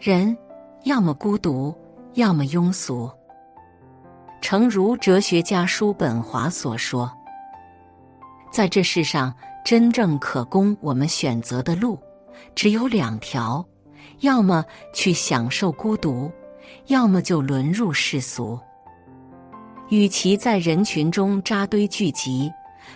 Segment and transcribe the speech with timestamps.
[0.00, 0.34] 人
[0.84, 1.76] 要么孤独，
[2.14, 3.10] 要么庸俗。
[4.40, 7.12] 诚如哲学家叔本华所说，
[8.50, 11.98] 在这世上，真正可供我们选择的路
[12.54, 13.62] 只有两条：
[14.20, 14.64] 要么
[14.94, 16.32] 去享受孤独，
[16.86, 18.58] 要么就沦入世俗。
[19.90, 22.50] 与其在人群中扎堆聚集，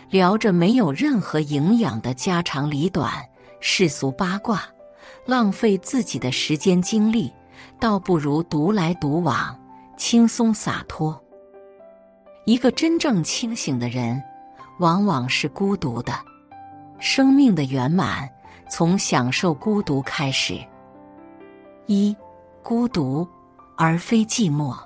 [0.08, 3.12] 聊着没有任何营养的家长里短、
[3.61, 4.62] 世俗八卦。
[5.27, 7.33] 浪费自己的时间精力，
[7.80, 9.58] 倒不如独来独往，
[9.97, 11.19] 轻松洒脱。
[12.44, 14.22] 一个真正清醒的人，
[14.80, 16.12] 往往是孤独的。
[16.98, 18.28] 生命的圆满
[18.69, 20.58] 从享受孤独开始。
[21.86, 22.14] 一，
[22.62, 23.27] 孤独
[23.77, 24.77] 而非寂寞。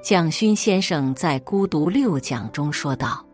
[0.00, 3.24] 蒋勋先生在《孤独六讲》中说道：“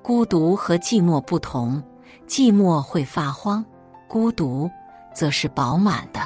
[0.00, 1.82] 孤独和寂寞不同，
[2.28, 3.64] 寂寞会发慌。”
[4.10, 4.68] 孤独，
[5.14, 6.20] 则是饱满的。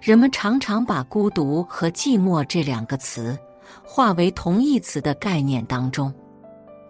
[0.00, 3.38] 人们常常把孤独和寂寞这两个词
[3.84, 6.12] 化为同义词的概念当中，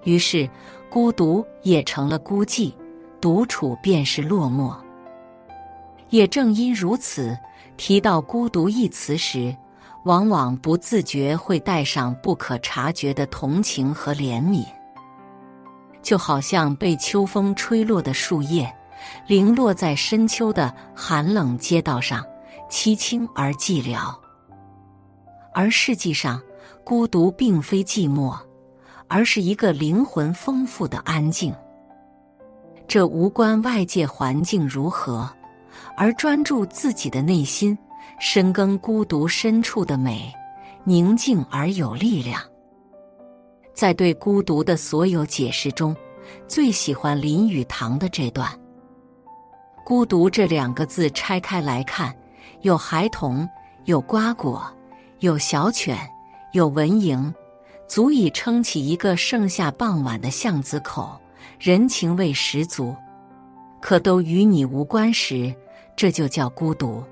[0.04, 0.48] 于是
[0.88, 2.72] 孤独也成了孤寂，
[3.20, 4.74] 独处便是落寞。
[6.08, 7.38] 也正因如此，
[7.76, 9.54] 提到孤独一词时，
[10.04, 14.64] 往往不自觉会带上不可察觉的同情和怜悯，
[16.00, 18.74] 就好像被秋风吹落的树叶。
[19.26, 22.24] 零落在深秋的寒冷街道上，
[22.70, 24.14] 凄清而寂寥。
[25.54, 26.40] 而实际上，
[26.84, 28.36] 孤独并非寂寞，
[29.08, 31.54] 而是一个灵魂丰富的安静。
[32.86, 35.28] 这无关外界环境如何，
[35.96, 37.76] 而专注自己的内心，
[38.18, 40.32] 深耕孤独深处的美，
[40.84, 42.40] 宁静而有力量。
[43.74, 45.94] 在对孤独的所有解释中，
[46.46, 48.48] 最喜欢林语堂的这段。
[49.88, 52.14] 孤独这两个字拆开来看，
[52.60, 53.48] 有孩童，
[53.86, 54.62] 有瓜果，
[55.20, 55.96] 有小犬，
[56.52, 57.32] 有蚊蝇，
[57.86, 61.18] 足以撑起一个盛夏傍晚的巷子口，
[61.58, 62.94] 人情味十足。
[63.80, 65.54] 可都与你无关时，
[65.96, 67.02] 这就叫孤独。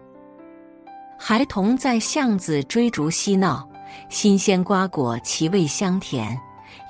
[1.19, 3.67] 孩童在巷子追逐嬉闹，
[4.11, 6.39] 新鲜瓜果其味香甜，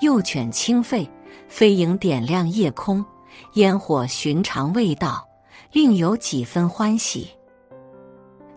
[0.00, 1.08] 幼犬清吠，
[1.46, 3.06] 飞蝇点亮夜空，
[3.52, 5.24] 烟火寻常味道。
[5.76, 7.28] 另有几分欢喜。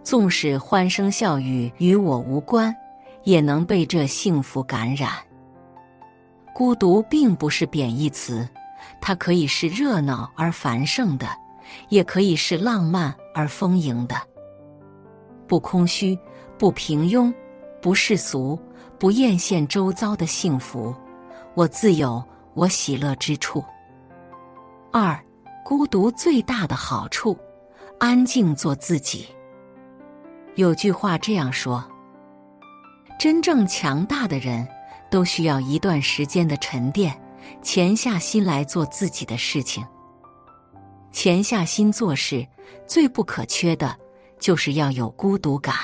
[0.03, 2.73] 纵使欢声笑语与我无关，
[3.25, 5.11] 也能被这幸福感染。
[6.55, 8.47] 孤独并不是贬义词，
[9.01, 11.27] 它可以是热闹而繁盛的，
[11.89, 14.15] 也可以是浪漫而丰盈的。
[15.45, 16.17] 不空虚，
[16.57, 17.33] 不平庸，
[17.81, 18.57] 不世俗，
[18.97, 20.95] 不艳羡周遭的幸福，
[21.53, 23.61] 我自有我喜乐之处。
[24.93, 25.21] 二。
[25.69, 27.37] 孤独最大的好处，
[27.99, 29.27] 安静做自己。
[30.55, 31.87] 有句话这样说：
[33.19, 34.67] 真正强大的人，
[35.11, 37.15] 都需要一段时间的沉淀，
[37.61, 39.85] 潜下心来做自己的事情。
[41.11, 42.43] 潜下心做事，
[42.87, 43.95] 最不可缺的，
[44.39, 45.75] 就是要有孤独感。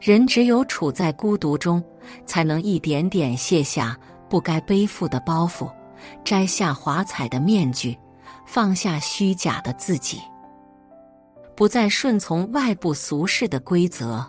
[0.00, 1.80] 人只有处在孤独中，
[2.26, 3.96] 才能一点点卸下
[4.28, 5.72] 不该背负的包袱，
[6.24, 7.96] 摘下华彩的面具。
[8.50, 10.22] 放下虚假的自己，
[11.54, 14.26] 不再顺从外部俗世的规则，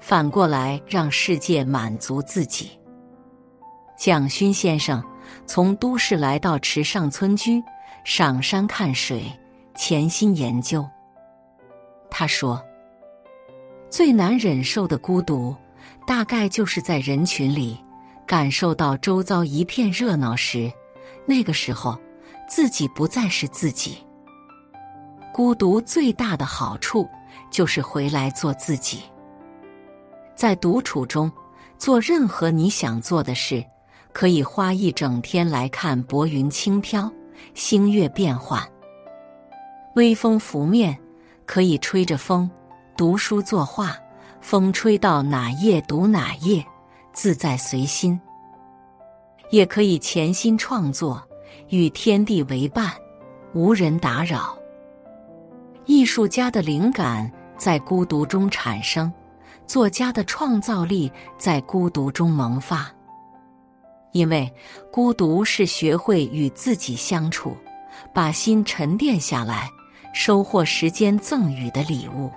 [0.00, 2.76] 反过来让世界满足自己。
[3.96, 5.00] 蒋勋先生
[5.46, 7.62] 从都市来到池上村居，
[8.02, 9.22] 赏山看水，
[9.76, 10.84] 潜心研究。
[12.10, 12.60] 他说
[13.88, 15.54] ：“最难忍受的孤独，
[16.04, 17.78] 大概就是在人群里
[18.26, 20.72] 感受到周遭一片热闹时，
[21.24, 21.96] 那个时候。”
[22.50, 24.04] 自己不再是自己。
[25.32, 27.08] 孤独最大的好处
[27.48, 29.04] 就是回来做自己，
[30.34, 31.30] 在独处中
[31.78, 33.64] 做任何你想做的事，
[34.12, 37.10] 可以花一整天来看薄云轻飘，
[37.54, 38.60] 星月变幻，
[39.94, 40.98] 微风拂面，
[41.46, 42.50] 可以吹着风，
[42.96, 43.96] 读书作画，
[44.40, 46.66] 风吹到哪页读哪页，
[47.12, 48.18] 自在随心；
[49.50, 51.22] 也可以潜心创作，
[51.68, 52.92] 与天地为伴，
[53.54, 54.56] 无人打扰。
[55.86, 59.12] 艺术家的灵感在孤独中产生，
[59.66, 62.90] 作家的创造力在孤独中萌发。
[64.12, 64.52] 因为
[64.90, 67.56] 孤独是学会与自己相处，
[68.12, 69.70] 把心沉淀下来，
[70.12, 72.30] 收获时间赠予的礼物。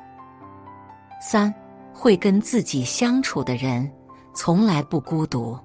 [1.19, 1.53] 三，
[1.93, 3.91] 会跟自己相处的人
[4.35, 5.57] 从来不孤独。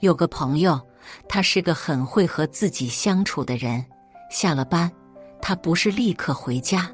[0.00, 0.80] 有个朋友，
[1.28, 3.84] 他是个很会和自己相处的人。
[4.30, 4.90] 下了班，
[5.40, 6.90] 他不是立刻回家，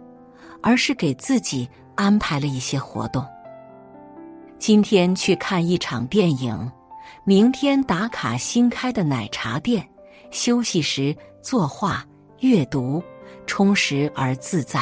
[0.63, 3.25] 而是给自己安排了一些活动。
[4.59, 6.73] 今天去看一场电影。
[7.25, 9.87] 明天打卡新开的奶茶店，
[10.31, 12.05] 休息时作画、
[12.41, 13.03] 阅读，
[13.47, 14.81] 充实而自在。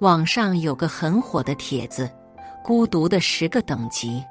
[0.00, 2.10] 网上有个很火的帖子
[2.64, 4.22] ：“孤独的十个等级。”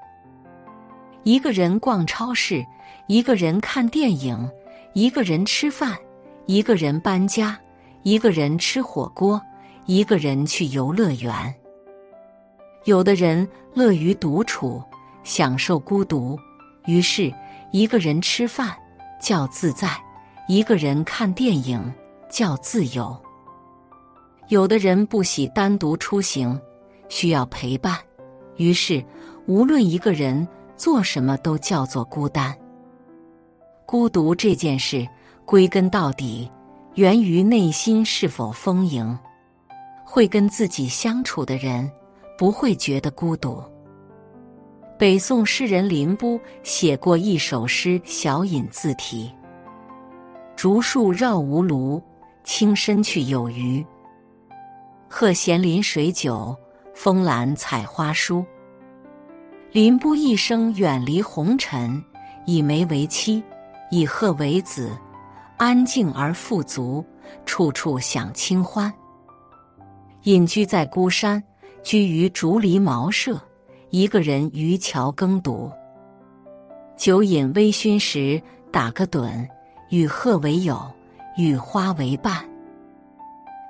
[1.27, 2.65] 一个人逛超市，
[3.07, 4.49] 一个人看电影，
[4.93, 5.93] 一个人吃饭，
[6.45, 7.59] 一个人搬家，
[8.03, 9.41] 一个人吃火锅，
[9.87, 11.53] 一个人去游乐园。
[12.85, 14.81] 有的人乐于独处，
[15.25, 16.39] 享受孤独。
[16.85, 17.29] 于是，
[17.73, 18.73] 一个人吃饭
[19.21, 19.89] 叫自在，
[20.47, 21.93] 一个人看电影
[22.29, 23.13] 叫自由。
[24.47, 26.57] 有的人不喜单独出行，
[27.09, 27.97] 需要陪伴，
[28.55, 29.03] 于是
[29.45, 30.47] 无论一个人
[30.77, 32.55] 做什么都叫做孤单。
[33.85, 35.07] 孤独这件事，
[35.45, 36.49] 归根到底
[36.95, 39.17] 源于内心是否丰盈。
[40.05, 41.91] 会跟自己相处的人，
[42.37, 43.61] 不会觉得孤独。
[44.97, 49.31] 北宋诗人林逋写过一首诗，小隐自题
[50.55, 52.01] ：“竹树绕吴庐，
[52.43, 53.85] 青深去有余。
[55.09, 56.55] 鹤闲临水酒，
[56.95, 58.43] 风懒采花书。”
[59.77, 62.03] 林逋一生远离红尘，
[62.47, 63.43] 以梅为妻，
[63.91, 64.97] 以鹤为子，
[65.55, 67.05] 安静而富足，
[67.45, 68.91] 处处享清欢。
[70.23, 71.43] 隐居在孤山，
[71.83, 73.39] 居于竹篱茅舍。
[73.91, 75.71] 一个人渔樵耕读，
[76.97, 78.41] 酒饮微醺时
[78.71, 79.47] 打个盹，
[79.91, 80.91] 与鹤为友，
[81.37, 82.43] 与花为伴。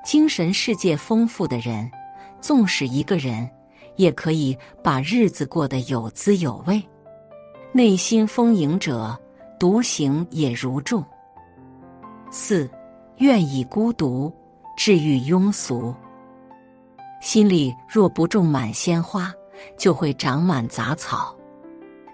[0.06, 1.92] 精神世界丰富的人，
[2.40, 3.50] 纵使一个人，
[3.98, 6.82] 也可以把日子过得有滋有味。
[7.74, 9.16] 内心丰盈者，
[9.60, 11.04] 独行也如众。
[12.32, 12.70] 四，
[13.18, 14.34] 愿以孤独
[14.78, 15.94] 治愈庸俗。
[17.22, 19.34] 心里若不种满鲜花。
[19.76, 21.36] 就会长满杂草，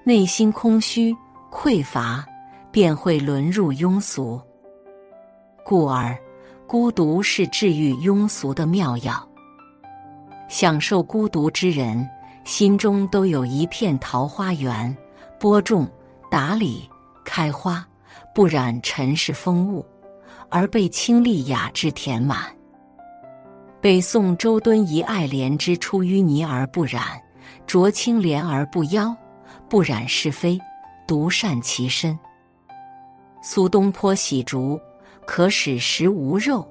[0.06, 1.14] 内心空虚
[1.52, 2.26] 匮乏，
[2.72, 4.40] 便会沦入庸俗。
[5.66, 6.18] 故而，
[6.66, 9.28] 孤独是治愈庸俗的妙药。
[10.54, 12.08] 享受孤独之人，
[12.44, 14.96] 心中都有一片桃花源，
[15.40, 15.90] 播种、
[16.30, 16.88] 打理、
[17.26, 17.84] 开花，
[18.36, 19.84] 不染尘世风物，
[20.50, 22.56] 而被清丽雅致填满。
[23.82, 27.02] 北宋周敦颐爱莲之出淤泥而不染。
[27.66, 29.12] 濯清涟而不妖，
[29.68, 30.60] 不染是非，
[31.08, 32.18] 独善其身。
[33.42, 34.80] 苏东坡喜竹，
[35.26, 36.64] 可使食无肉，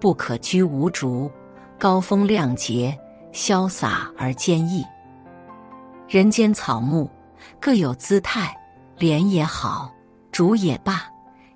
[0.00, 1.30] 不可居无竹。
[1.78, 2.98] 高风亮节，
[3.36, 4.82] 潇洒而坚毅。
[6.08, 7.10] 人间草木
[7.60, 8.56] 各有姿态，
[8.96, 9.92] 莲也好，
[10.32, 11.02] 竹也罢，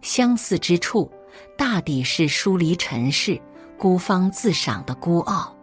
[0.02, 1.10] 相似之处，
[1.56, 3.40] 大抵是疏离尘世、
[3.78, 5.56] 孤芳自赏的孤傲。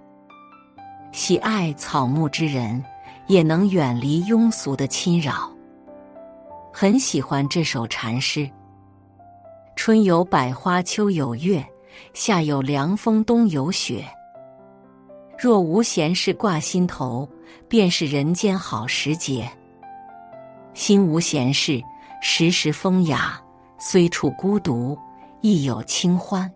[1.12, 2.84] 喜爱草木之人。
[3.27, 5.51] 也能远离庸俗的侵扰。
[6.72, 8.50] 很喜欢这首禅诗
[9.75, 11.62] ：“春有百花，秋有月，
[12.13, 14.01] 夏有凉风，冬有雪。
[15.38, 17.27] 若无闲事挂心头，
[17.67, 19.50] 便是人间好时节。
[20.74, 21.82] 心无闲事，
[22.22, 23.39] 时时风雅，
[23.77, 24.98] 虽处孤独，
[25.41, 26.51] 亦有清欢。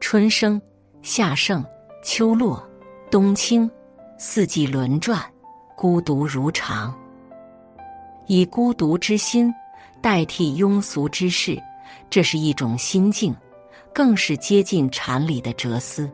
[0.00, 0.60] 春生，
[1.02, 1.64] 夏盛，
[2.02, 2.62] 秋落，
[3.10, 3.70] 冬青，
[4.18, 5.22] 四季轮转。”
[5.74, 6.94] 孤独如常，
[8.28, 9.52] 以孤独之心
[10.00, 11.60] 代替庸俗之事，
[12.08, 13.34] 这是一种心境，
[13.92, 16.08] 更是接近禅理的哲思。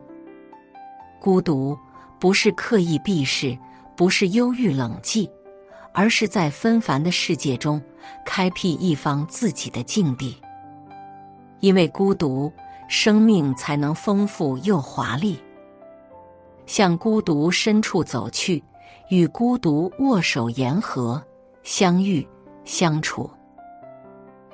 [1.19, 1.77] 孤独
[2.19, 3.57] 不是刻意避世，
[3.95, 5.29] 不是忧郁冷寂，
[5.93, 7.81] 而是在纷繁的世界中
[8.25, 10.37] 开辟一方自己的境地。
[11.59, 12.51] 因为孤独，
[12.87, 15.37] 生命才能丰富又华丽。
[16.65, 18.63] 向孤独深处走去。
[19.09, 21.19] 与孤独握手言和，
[21.63, 22.27] 相遇
[22.63, 23.27] 相处。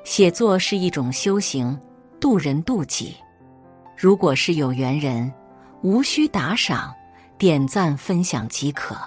[0.06, 1.78] 写作是一种修行，
[2.22, 3.18] 渡人渡己。
[3.98, 5.30] 如果是有缘人，
[5.86, 6.92] 无需打赏，
[7.38, 8.98] 点赞分享即可。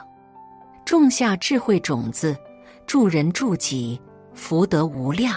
[0.85, 2.39] 种下智慧种子，
[2.87, 4.01] 助人助己，
[4.33, 5.35] 福德无量。